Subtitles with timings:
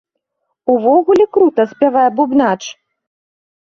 [0.75, 2.59] Увогуле крута спявае бубнач!